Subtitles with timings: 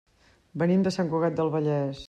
[0.61, 1.99] Venim de Sant Cugat del Vallès.